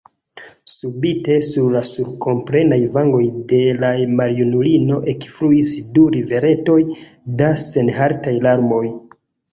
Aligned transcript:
Subite 0.71 1.35
sur 1.47 1.65
la 1.73 1.81
sulkoplenaj 1.89 2.79
vangoj 2.95 3.21
de 3.51 3.59
la 3.83 3.91
maljunulino 4.21 4.97
ekfluis 5.15 5.71
du 5.99 6.07
riveretoj 6.19 6.79
da 7.43 7.51
senhaltaj 7.67 8.35
larmoj. 8.49 8.85